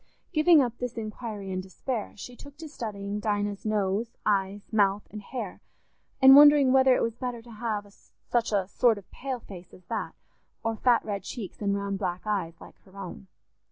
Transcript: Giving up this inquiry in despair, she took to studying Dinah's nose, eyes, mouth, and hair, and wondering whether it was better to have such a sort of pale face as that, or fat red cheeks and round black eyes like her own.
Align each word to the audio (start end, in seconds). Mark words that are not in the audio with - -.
Giving 0.33 0.63
up 0.63 0.79
this 0.79 0.97
inquiry 0.97 1.51
in 1.51 1.61
despair, 1.61 2.13
she 2.15 2.35
took 2.35 2.57
to 2.57 2.67
studying 2.67 3.19
Dinah's 3.19 3.67
nose, 3.67 4.17
eyes, 4.25 4.73
mouth, 4.73 5.07
and 5.11 5.21
hair, 5.21 5.61
and 6.19 6.35
wondering 6.35 6.71
whether 6.73 6.95
it 6.95 7.03
was 7.03 7.13
better 7.15 7.43
to 7.43 7.51
have 7.51 7.85
such 8.27 8.51
a 8.51 8.67
sort 8.67 8.97
of 8.97 9.11
pale 9.11 9.41
face 9.41 9.75
as 9.75 9.85
that, 9.89 10.15
or 10.63 10.75
fat 10.75 11.05
red 11.05 11.21
cheeks 11.21 11.61
and 11.61 11.77
round 11.77 11.99
black 11.99 12.23
eyes 12.25 12.59
like 12.59 12.79
her 12.79 12.97
own. 12.97 13.27